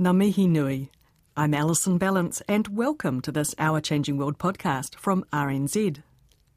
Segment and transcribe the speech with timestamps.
[0.00, 0.92] Ngā nui.
[1.36, 6.02] I'm Alison Ballance, and welcome to this Our Changing World podcast from RNZ.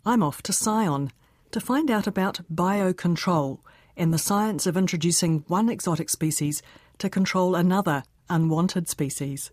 [0.05, 1.11] I'm off to Scion
[1.49, 3.57] to find out about biocontrol
[3.97, 6.61] and the science of introducing one exotic species
[6.99, 9.49] to control another unwanted species.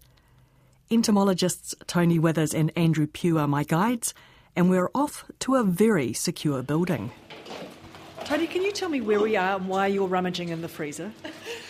[0.91, 4.12] Entomologists Tony Withers and Andrew Pugh are my guides,
[4.55, 7.10] and we're off to a very secure building.
[8.27, 11.10] Tony, can you tell me where we are and why you're rummaging in the freezer?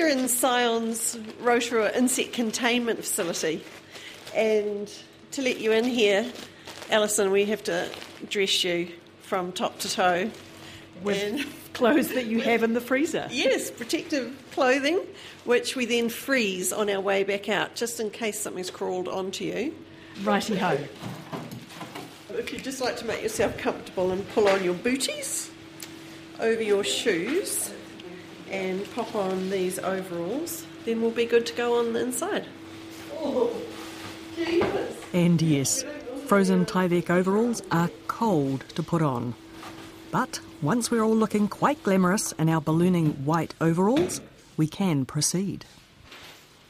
[0.00, 3.62] Are in Scion's Rotorua Insect Containment Facility.
[4.34, 4.90] And
[5.32, 6.24] to let you in here,
[6.90, 7.90] Alison, we have to
[8.30, 8.88] dress you
[9.20, 10.30] from top to toe.
[11.02, 13.26] With clothes that you have in the freezer.
[13.30, 15.00] yes, protective clothing,
[15.44, 19.44] which we then freeze on our way back out, just in case something's crawled onto
[19.44, 19.74] you.
[20.22, 20.78] Righty ho.
[22.30, 25.50] If you'd just like to make yourself comfortable and pull on your booties
[26.38, 27.70] over your shoes
[28.50, 32.46] and pop on these overalls, then we'll be good to go on the inside.
[33.12, 33.54] Oh,
[34.36, 34.96] Jesus.
[35.12, 35.84] And yes,
[36.26, 39.34] frozen Tyvek overalls are cold to put on.
[40.10, 44.20] But once we're all looking quite glamorous in our ballooning white overalls,
[44.56, 45.64] we can proceed.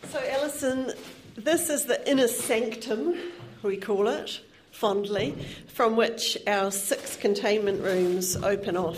[0.08, 0.92] So, Alison,
[1.36, 3.16] this is the inner sanctum,
[3.62, 8.96] we call it fondly, from which our six containment rooms open off.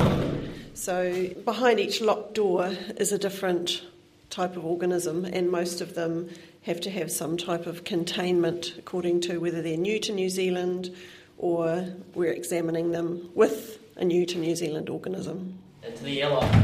[0.74, 3.82] So, behind each locked door is a different
[4.30, 6.30] type of organism, and most of them
[6.62, 10.94] have to have some type of containment according to whether they're new to New Zealand
[11.38, 15.58] or we're examining them with a new to New Zealand organism.
[15.86, 16.54] Into the airlock.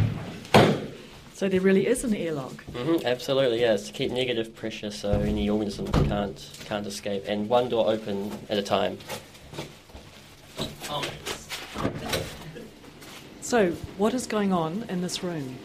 [1.34, 2.64] So there really is an airlock.
[2.64, 7.68] hmm absolutely, yes, to keep negative pressure so any organism can't can't escape, and one
[7.68, 8.98] door open at a time.
[13.48, 15.56] So, what is going on in this room?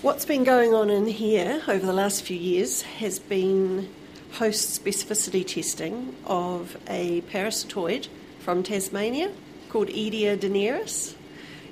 [0.00, 3.90] What's been going on in here over the last few years has been
[4.32, 8.08] host specificity testing of a parasitoid
[8.38, 9.32] from Tasmania
[9.68, 11.14] called Eadya daenerys.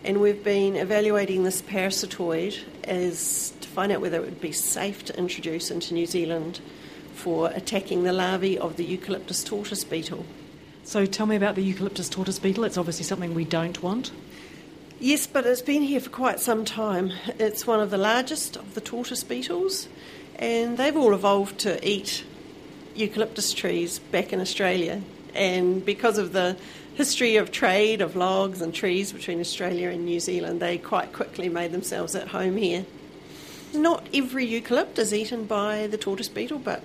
[0.04, 5.02] And we've been evaluating this parasitoid as to find out whether it would be safe
[5.06, 6.60] to introduce into New Zealand
[7.14, 10.26] for attacking the larvae of the eucalyptus tortoise beetle.
[10.82, 12.64] So, tell me about the eucalyptus tortoise beetle.
[12.64, 14.12] It's obviously something we don't want.
[15.04, 17.12] Yes, but it's been here for quite some time.
[17.38, 19.86] It's one of the largest of the tortoise beetles,
[20.36, 22.24] and they've all evolved to eat
[22.94, 25.02] eucalyptus trees back in Australia.
[25.34, 26.56] And because of the
[26.94, 31.50] history of trade of logs and trees between Australia and New Zealand, they quite quickly
[31.50, 32.86] made themselves at home here.
[33.74, 36.82] Not every eucalypt is eaten by the tortoise beetle, but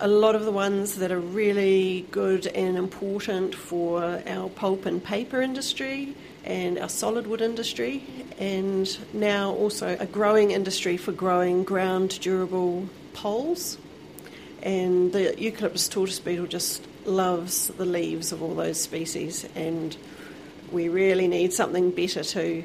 [0.00, 5.02] a lot of the ones that are really good and important for our pulp and
[5.02, 6.14] paper industry
[6.44, 8.04] and our solid wood industry,
[8.38, 13.76] and now also a growing industry for growing ground durable poles.
[14.62, 19.96] And the eucalyptus tortoise beetle just loves the leaves of all those species, and
[20.70, 22.64] we really need something better to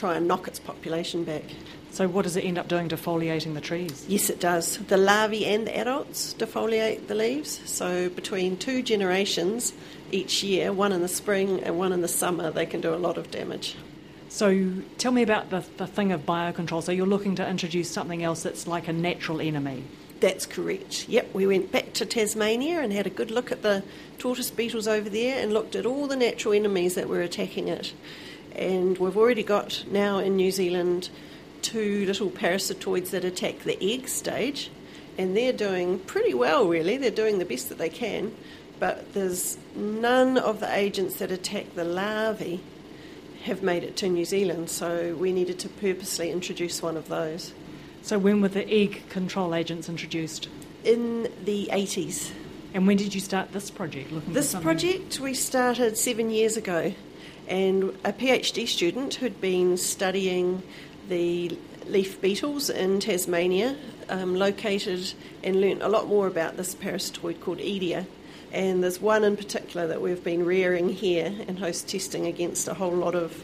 [0.00, 1.44] try and knock its population back.
[1.90, 4.06] So, what does it end up doing defoliating the trees?
[4.08, 4.78] Yes, it does.
[4.78, 7.60] The larvae and the adults defoliate the leaves.
[7.68, 9.74] So between two generations
[10.10, 12.96] each year, one in the spring and one in the summer, they can do a
[12.96, 13.76] lot of damage.
[14.30, 16.82] So, tell me about the, the thing of biocontrol.
[16.82, 19.84] So, you're looking to introduce something else that's like a natural enemy.
[20.20, 21.08] That's correct.
[21.08, 23.82] Yep, we went back to Tasmania and had a good look at the
[24.18, 27.92] tortoise beetles over there and looked at all the natural enemies that were attacking it.
[28.60, 31.08] And we've already got now in New Zealand
[31.62, 34.70] two little parasitoids that attack the egg stage,
[35.16, 36.98] and they're doing pretty well, really.
[36.98, 38.36] They're doing the best that they can,
[38.78, 42.60] but there's none of the agents that attack the larvae
[43.44, 47.54] have made it to New Zealand, so we needed to purposely introduce one of those.
[48.02, 50.48] So, when were the egg control agents introduced?
[50.84, 52.30] In the 80s.
[52.74, 54.12] And when did you start this project?
[54.12, 56.94] Looking This project we started seven years ago,
[57.50, 60.62] and a PhD student who'd been studying
[61.08, 63.76] the leaf beetles in Tasmania
[64.08, 65.12] um, located
[65.42, 68.06] and learnt a lot more about this parasitoid called Eadya.
[68.52, 72.74] And there's one in particular that we've been rearing here and host testing against a
[72.74, 73.42] whole lot of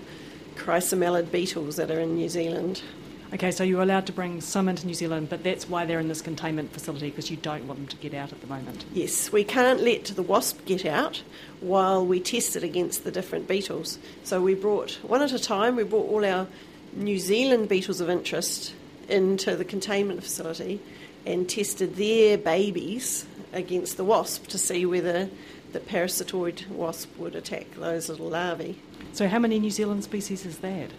[0.55, 2.83] chrysomelid beetles that are in New Zealand.
[3.33, 6.07] Okay, so you're allowed to bring some into New Zealand, but that's why they're in
[6.07, 8.85] this containment facility because you don't want them to get out at the moment.
[8.93, 11.23] Yes, we can't let the wasp get out
[11.61, 13.99] while we test it against the different beetles.
[14.23, 16.47] So we brought, one at a time, we brought all our
[16.93, 18.73] New Zealand beetles of interest
[19.09, 20.81] into the containment facility
[21.27, 25.29] and tested their babies against the wasp to see whether
[25.73, 28.79] the parasitoid wasp would attack those little larvae.
[29.13, 30.91] So, how many New Zealand species is that?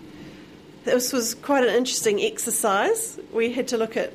[0.88, 3.19] This was quite an interesting exercise.
[3.34, 4.13] We had to look at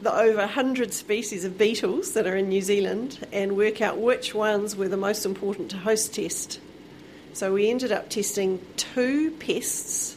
[0.00, 4.34] the over 100 species of beetles that are in New Zealand and work out which
[4.34, 6.60] ones were the most important to host test.
[7.34, 10.16] So we ended up testing two pests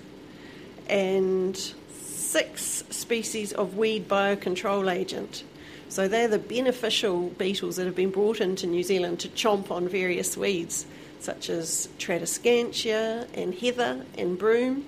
[0.88, 5.44] and six species of weed biocontrol agent.
[5.90, 9.90] So they're the beneficial beetles that have been brought into New Zealand to chomp on
[9.90, 10.86] various weeds,
[11.20, 14.86] such as Tradescantia and heather and broom.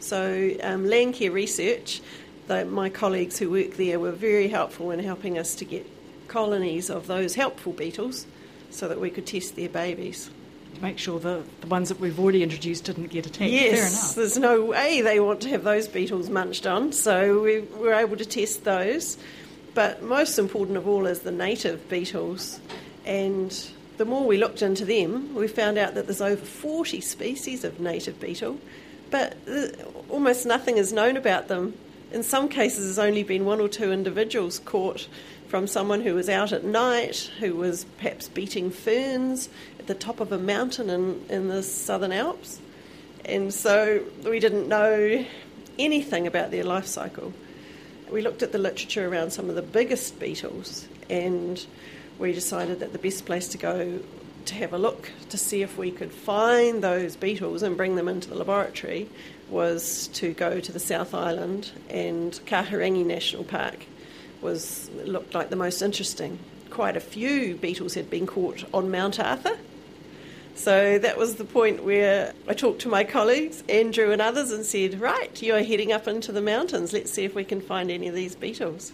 [0.00, 2.00] So, um, Landcare Research,
[2.48, 5.86] my colleagues who work there, were very helpful in helping us to get
[6.28, 8.26] colonies of those helpful beetles
[8.70, 10.30] so that we could test their babies.
[10.74, 13.50] To make sure the, the ones that we've already introduced didn't get attacked.
[13.50, 17.94] Yes, there's no way they want to have those beetles munched on, so we were
[17.94, 19.18] able to test those.
[19.74, 22.60] But most important of all is the native beetles.
[23.04, 23.56] And
[23.96, 27.80] the more we looked into them, we found out that there's over 40 species of
[27.80, 28.58] native beetle
[29.10, 29.68] but uh,
[30.08, 31.74] almost nothing is known about them.
[32.12, 35.08] In some cases, there's only been one or two individuals caught
[35.48, 40.20] from someone who was out at night, who was perhaps beating ferns at the top
[40.20, 42.60] of a mountain in, in the Southern Alps.
[43.24, 45.24] And so we didn't know
[45.78, 47.32] anything about their life cycle.
[48.10, 51.64] We looked at the literature around some of the biggest beetles and
[52.18, 54.00] we decided that the best place to go
[54.48, 58.08] to have a look to see if we could find those beetles and bring them
[58.08, 59.08] into the laboratory
[59.48, 63.86] was to go to the South Island and Kahurangi National Park
[64.40, 66.38] was looked like the most interesting.
[66.70, 69.58] Quite a few beetles had been caught on Mount Arthur.
[70.54, 74.64] So that was the point where I talked to my colleagues, Andrew and others, and
[74.64, 76.92] said, Right, you're heading up into the mountains.
[76.92, 78.92] Let's see if we can find any of these beetles.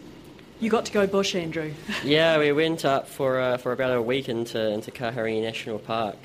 [0.60, 1.72] You got to go bush, Andrew.
[2.04, 6.16] yeah, we went up for uh, for about a week into into Kahurangi National Park,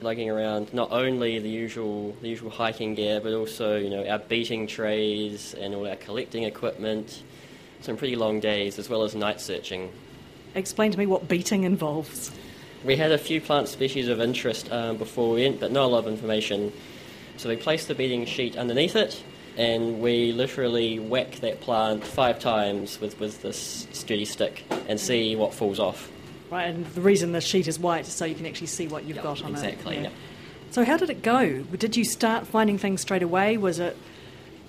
[0.00, 4.18] lugging around not only the usual the usual hiking gear, but also you know our
[4.18, 7.22] beating trays and all our collecting equipment.
[7.82, 9.92] Some pretty long days, as well as night searching.
[10.54, 12.32] Explain to me what beating involves.
[12.84, 15.88] We had a few plant species of interest um, before we went, but not a
[15.88, 16.72] lot of information.
[17.36, 19.22] So we placed the beating sheet underneath it,
[19.56, 25.36] and we literally whack that plant five times with, with this sturdy stick and see
[25.36, 26.10] what falls off.
[26.50, 29.04] Right, and the reason the sheet is white is so you can actually see what
[29.04, 29.98] you've yep, got on exactly, it.
[29.98, 30.10] Exactly, yeah.
[30.70, 31.62] So, how did it go?
[31.62, 33.56] Did you start finding things straight away?
[33.56, 33.96] Was it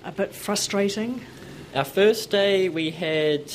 [0.04, 1.20] a bit frustrating?
[1.74, 3.52] Our first day, we had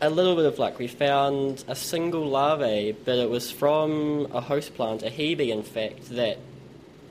[0.00, 0.78] a little bit of luck.
[0.78, 5.62] We found a single larvae, but it was from a host plant, a hebe, in
[5.62, 6.38] fact, that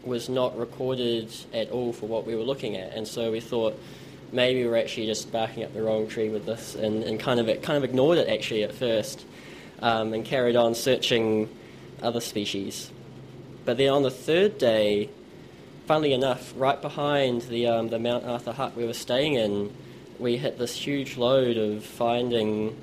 [0.06, 3.80] was not recorded at all for what we were looking at, and so we thought
[4.32, 7.40] maybe we are actually just barking up the wrong tree with this, and, and kind
[7.40, 9.26] of kind of ignored it actually at first,
[9.82, 11.50] um, and carried on searching
[12.02, 12.92] other species.
[13.66, 15.10] But then on the third day,
[15.88, 19.76] funnily enough, right behind the um, the Mount Arthur hut we were staying in,
[20.20, 22.76] we hit this huge load of finding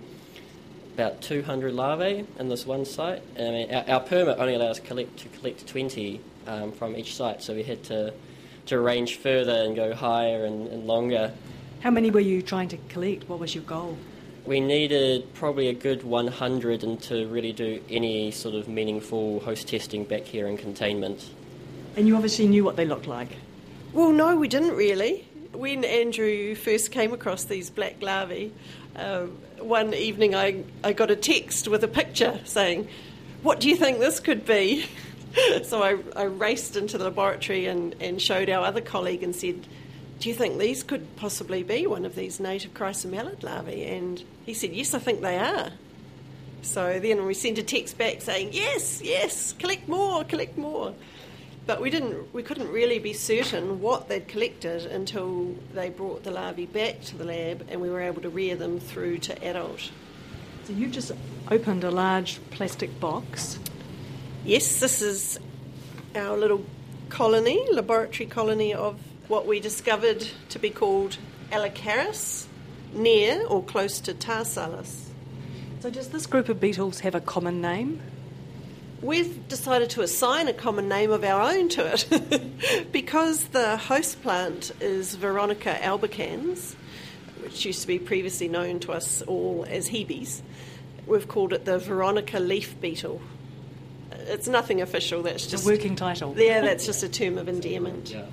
[0.95, 3.23] about 200 larvae in this one site.
[3.37, 7.43] I mean, our, our permit only allows collect, to collect 20, um, from each site.
[7.43, 8.13] So we had to,
[8.67, 11.33] to range further and go higher and, and longer.
[11.81, 13.29] How many were you trying to collect?
[13.29, 13.97] What was your goal?
[14.45, 19.69] We needed probably a good 100 and to really do any sort of meaningful host
[19.69, 21.31] testing back here in containment.
[21.97, 23.29] And you obviously knew what they looked like.
[23.93, 25.29] Well, no, we didn't really.
[25.53, 28.53] When Andrew first came across these black larvae,
[28.97, 32.89] um, one evening I, I got a text with a picture saying,
[33.43, 34.87] What do you think this could be?
[35.62, 39.67] so I, I, raced into the laboratory and, and showed our other colleague and said,
[40.19, 43.85] Do you think these could possibly be one of these native chrysomelid larvae?
[43.85, 45.71] And he said, Yes, I think they are.
[46.62, 50.95] So then we sent a text back saying, Yes, yes, collect more, collect more.
[51.65, 56.33] But we didn't we couldn't really be certain what they'd collected until they brought the
[56.33, 59.91] larvae back to the lab and we were able to rear them through to adult.
[60.65, 61.12] So you just
[61.51, 63.59] opened a large plastic box
[64.45, 65.39] Yes, this is
[66.17, 66.65] our little
[67.11, 71.17] colony, laboratory colony of what we discovered to be called
[71.53, 72.47] Allocharis,
[72.93, 75.11] near or close to Tarsalis.
[75.79, 78.01] So, does this group of beetles have a common name?
[79.01, 82.93] We've decided to assign a common name of our own to it.
[82.93, 86.75] because the host plant is Veronica albicans,
[87.45, 90.43] which used to be previously known to us all as Hebes.
[91.07, 93.21] We've called it the Veronica leaf beetle.
[94.26, 95.64] It's nothing official, that's just.
[95.64, 96.35] a working title.
[96.37, 98.11] Yeah, that's just a term of endearment.
[98.11, 98.25] Yeah.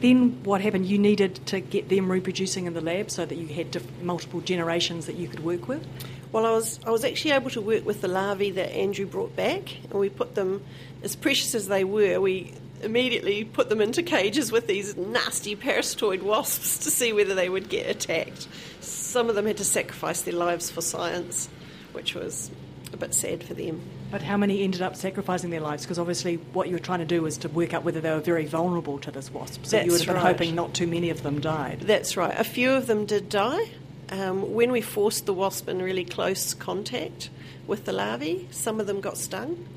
[0.00, 0.86] Then what happened?
[0.86, 4.40] You needed to get them reproducing in the lab so that you had diff- multiple
[4.40, 5.84] generations that you could work with.
[6.30, 9.34] Well, I was I was actually able to work with the larvae that Andrew brought
[9.34, 10.62] back, and we put them,
[11.02, 16.22] as precious as they were, we immediately put them into cages with these nasty parasitoid
[16.22, 18.46] wasps to see whether they would get attacked.
[18.80, 21.48] Some of them had to sacrifice their lives for science,
[21.92, 22.52] which was
[22.94, 23.80] a bit sad for them.
[24.10, 25.82] But how many ended up sacrificing their lives?
[25.82, 28.20] Because obviously, what you were trying to do was to work out whether they were
[28.20, 29.66] very vulnerable to this wasp.
[29.66, 30.36] So you would have been right.
[30.36, 31.80] hoping not too many of them died.
[31.80, 32.34] That's right.
[32.38, 33.70] A few of them did die.
[34.10, 37.28] Um, when we forced the wasp in really close contact
[37.66, 39.68] with the larvae, some of them got stung.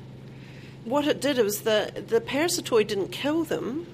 [0.84, 3.86] What it did was the, the parasitoid didn't kill them,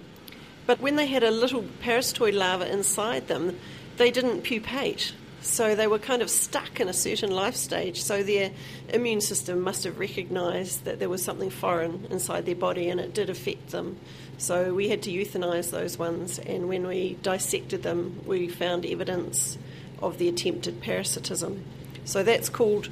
[0.66, 3.58] but when they had a little parasitoid larva inside them,
[3.96, 5.12] they didn't pupate.
[5.48, 8.02] So they were kind of stuck in a certain life stage.
[8.02, 8.50] So their
[8.90, 13.14] immune system must have recognised that there was something foreign inside their body and it
[13.14, 13.98] did affect them.
[14.36, 19.58] So we had to euthanise those ones, and when we dissected them, we found evidence
[20.00, 21.64] of the attempted parasitism.
[22.04, 22.90] So that's called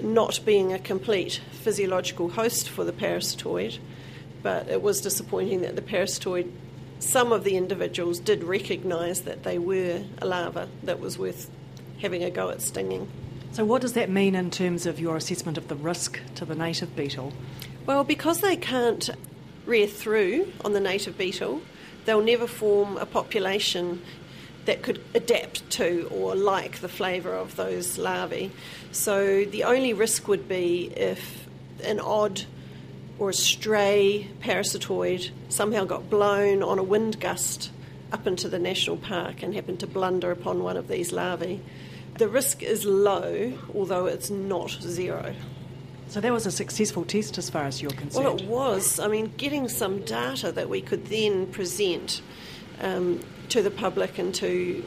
[0.00, 3.78] not being a complete physiological host for the parasitoid,
[4.42, 6.50] but it was disappointing that the parasitoid,
[7.00, 11.50] some of the individuals did recognise that they were a larva that was worth
[12.00, 13.08] having a go at stinging.
[13.52, 16.54] So, what does that mean in terms of your assessment of the risk to the
[16.54, 17.32] native beetle?
[17.86, 19.10] Well, because they can't
[19.66, 21.62] rear through on the native beetle,
[22.04, 24.02] they'll never form a population
[24.66, 28.50] that could adapt to or like the flavour of those larvae.
[28.92, 31.48] So the only risk would be if
[31.84, 32.42] an odd
[33.18, 37.70] or a stray parasitoid somehow got blown on a wind gust
[38.12, 41.60] up into the national park and happened to blunder upon one of these larvae.
[42.18, 45.34] The risk is low, although it's not zero.
[46.08, 48.24] So, that was a successful test as far as you're concerned.
[48.24, 48.98] Well, it was.
[48.98, 52.20] I mean, getting some data that we could then present
[52.80, 54.82] um, to the public and to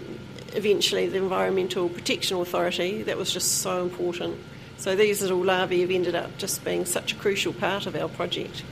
[0.53, 4.37] eventually the Environmental Protection Authority, that was just so important.
[4.77, 8.09] So these little larvae have ended up just being such a crucial part of our
[8.09, 8.63] project.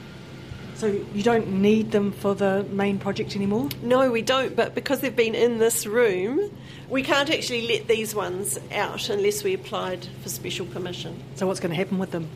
[0.81, 3.69] So, you don't need them for the main project anymore?
[3.83, 6.49] No, we don't, but because they've been in this room,
[6.89, 11.21] we can't actually let these ones out unless we applied for special permission.
[11.35, 12.29] So, what's going to happen with them?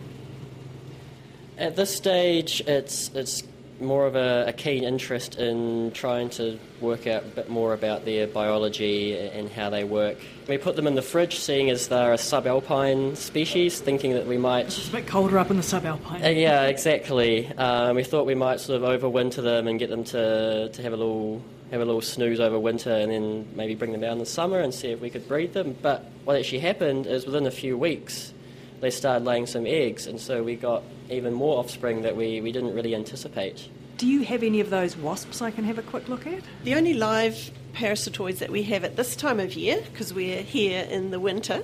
[1.57, 3.41] At this stage, it's it's
[3.79, 8.05] more of a, a keen interest in trying to work out a bit more about
[8.05, 10.17] their biology and how they work.
[10.47, 14.37] We put them in the fridge, seeing as they're a subalpine species, thinking that we
[14.37, 16.23] might It's a bit colder up in the subalpine.
[16.23, 17.47] Uh, yeah, exactly.
[17.57, 20.93] Um, we thought we might sort of overwinter them and get them to, to have
[20.93, 21.41] a little
[21.71, 24.59] have a little snooze over winter, and then maybe bring them down in the summer
[24.59, 25.75] and see if we could breed them.
[25.81, 28.31] But what actually happened is within a few weeks,
[28.81, 32.51] they started laying some eggs, and so we got even more offspring that we, we
[32.51, 33.69] didn't really anticipate.
[33.97, 36.43] Do you have any of those wasps I can have a quick look at?
[36.63, 40.83] The only live parasitoids that we have at this time of year, because we're here
[40.83, 41.63] in the winter,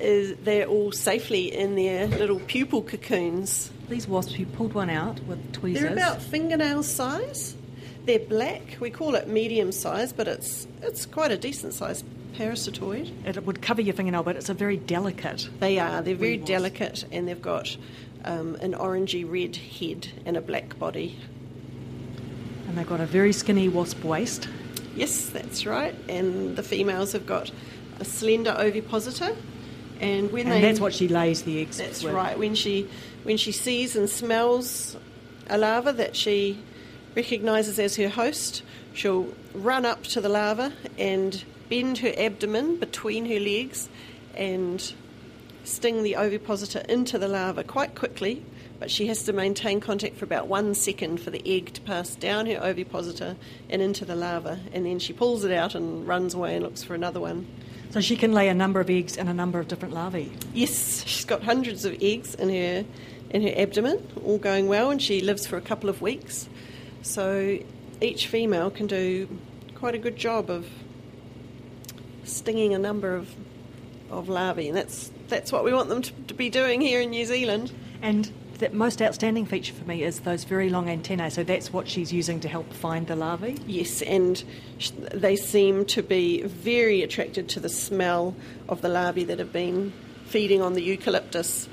[0.00, 3.70] is they're all safely in their little pupal cocoons.
[3.88, 5.82] These wasps, you pulled one out with tweezers.
[5.82, 7.54] They're about fingernail size.
[8.04, 8.78] They're black.
[8.80, 13.10] We call it medium size, but it's it's quite a decent sized parasitoid.
[13.26, 15.48] It would cover your fingernail, but it's a very delicate.
[15.60, 16.02] They are.
[16.02, 17.76] They're very delicate, and they've got
[18.24, 21.18] um, an orangey red head and a black body.
[22.68, 24.48] And they've got a very skinny wasp waist.
[24.94, 25.94] Yes, that's right.
[26.08, 27.50] And the females have got
[28.00, 29.36] a slender ovipositor,
[30.00, 32.14] and when And they that's what she lays the eggs That's with.
[32.14, 32.38] right.
[32.38, 32.88] When she
[33.24, 34.96] when she sees and smells
[35.48, 36.58] a larva that she
[37.14, 38.62] recognises as her host,
[38.94, 43.88] she'll run up to the larva and bend her abdomen between her legs
[44.34, 44.92] and
[45.64, 48.44] sting the ovipositor into the larva quite quickly.
[48.78, 52.14] But she has to maintain contact for about one second for the egg to pass
[52.14, 53.36] down her ovipositor
[53.70, 56.82] and into the larva, and then she pulls it out and runs away and looks
[56.82, 57.46] for another one.
[57.88, 60.30] So she can lay a number of eggs and a number of different larvae.
[60.52, 62.84] Yes, she's got hundreds of eggs in her
[63.30, 66.50] in her abdomen, all going well, and she lives for a couple of weeks.
[67.00, 67.58] So
[68.02, 69.26] each female can do
[69.74, 70.66] quite a good job of
[72.24, 73.34] stinging a number of
[74.10, 77.10] of larvae, and that's that's what we want them to, to be doing here in
[77.10, 77.72] New Zealand.
[78.02, 81.30] And the most outstanding feature for me is those very long antennae.
[81.30, 83.56] So that's what she's using to help find the larvae.
[83.66, 84.42] Yes, and
[84.78, 88.36] sh- they seem to be very attracted to the smell
[88.68, 89.92] of the larvae that have been
[90.26, 91.68] feeding on the eucalyptus.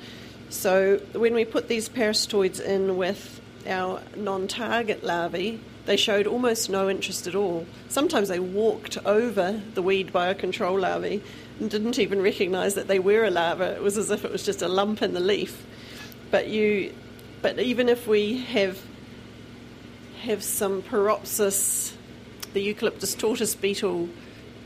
[0.50, 6.88] So when we put these parasitoids in with our non-target larvae, they showed almost no
[6.88, 7.65] interest at all.
[7.88, 11.19] Sometimes they walked over the weed biocontrol larvae
[11.60, 13.74] and didn't even recognise that they were a larva.
[13.74, 15.65] It was as if it was just a lump in the leaf.
[16.29, 16.93] But you,
[17.41, 18.79] but even if we have
[20.22, 21.93] have some Paropsis,
[22.53, 24.10] the Eucalyptus tortoise beetle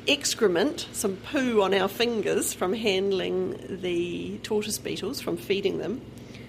[0.05, 6.01] excrement, some poo on our fingers from handling the tortoise beetles, from feeding them.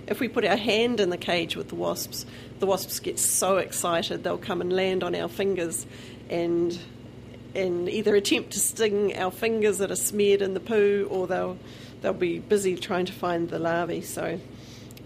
[0.07, 2.27] If we put our hand in the cage with the wasps,
[2.59, 5.87] the wasps get so excited they'll come and land on our fingers
[6.29, 6.79] and
[7.55, 11.57] and either attempt to sting our fingers that are smeared in the poo or they'll
[12.03, 14.03] they'll be busy trying to find the larvae.
[14.03, 14.41] So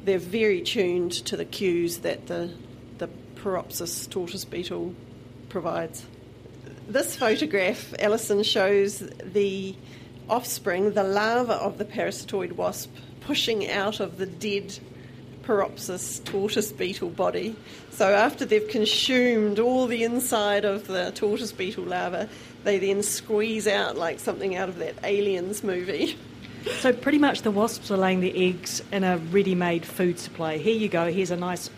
[0.05, 2.51] they're very tuned to the cues that the
[2.99, 4.95] the Paropsis tortoise beetle
[5.49, 6.07] provides.
[6.89, 9.77] This photograph, Alison, shows the
[10.29, 12.91] offspring, the larva of the parasitoid wasp,
[13.29, 14.79] pushing out of the dead
[15.43, 17.55] Paropsis tortoise beetle body.
[17.91, 22.27] So after they've consumed all the inside of the tortoise beetle larva,
[22.65, 26.17] they then squeeze out like something out of that Aliens movie.
[26.81, 30.59] So pretty much the wasps are laying their eggs in a ready-made food supply.
[30.59, 31.11] Here you go.
[31.11, 31.71] Here's a nice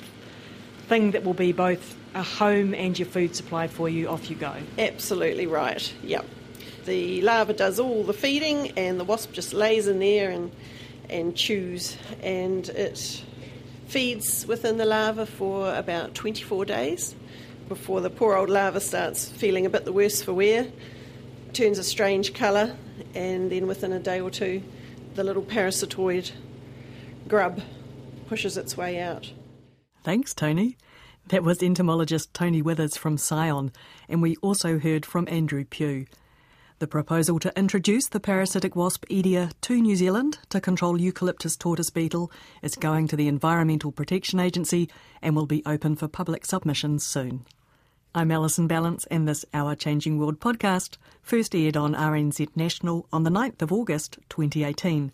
[0.88, 4.08] thing that will be both a home and your food supply for you.
[4.08, 4.54] Off you go.
[4.78, 5.92] Absolutely right.
[6.02, 6.24] Yep.
[6.86, 10.50] The larva does all the feeding, and the wasp just lays in there and
[11.10, 13.22] and chews, and it
[13.86, 17.14] feeds within the larva for about 24 days
[17.68, 20.66] before the poor old larva starts feeling a bit the worse for wear,
[21.52, 22.76] turns a strange colour,
[23.14, 24.62] and then within a day or two,
[25.14, 26.32] the little parasitoid
[27.28, 27.60] grub
[28.28, 29.32] pushes its way out.
[30.02, 30.76] Thanks, Tony.
[31.28, 33.72] That was entomologist Tony Withers from Scion,
[34.08, 36.06] and we also heard from Andrew Pugh.
[36.80, 41.90] The proposal to introduce the parasitic wasp Eadya to New Zealand to control eucalyptus tortoise
[41.90, 42.32] beetle
[42.62, 44.88] is going to the Environmental Protection Agency
[45.20, 47.44] and will be open for public submissions soon.
[48.14, 53.24] I'm Alison Ballance, and this Our Changing World podcast first aired on RNZ National on
[53.24, 55.12] the 9th of August 2018.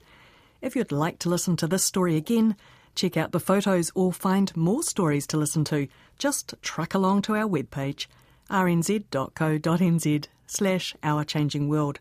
[0.63, 2.55] If you'd like to listen to this story again,
[2.95, 7.35] check out the photos or find more stories to listen to, just truck along to
[7.35, 8.07] our webpage
[8.51, 12.01] rnz.co.nz slash Our Changing World.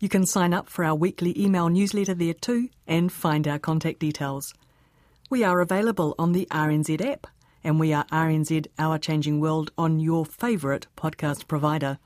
[0.00, 3.98] You can sign up for our weekly email newsletter there too and find our contact
[3.98, 4.54] details.
[5.30, 7.26] We are available on the RNZ app
[7.64, 11.98] and we are RNZ Our Changing World on your favourite podcast provider.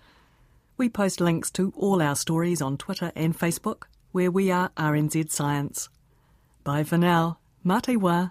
[0.76, 5.30] We post links to all our stories on Twitter and Facebook where we are RNZ
[5.30, 5.88] Science.
[6.64, 7.38] Bye for now.
[7.64, 8.30] Mate wa.